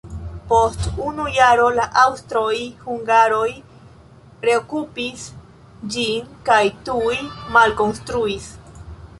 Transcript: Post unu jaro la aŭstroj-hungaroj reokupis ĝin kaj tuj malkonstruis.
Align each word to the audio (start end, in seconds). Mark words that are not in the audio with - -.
Post 0.51 0.85
unu 1.07 1.25
jaro 1.33 1.65
la 1.79 1.83
aŭstroj-hungaroj 2.03 3.45
reokupis 4.49 5.29
ĝin 5.97 6.35
kaj 6.49 6.61
tuj 6.89 7.17
malkonstruis. 7.59 8.51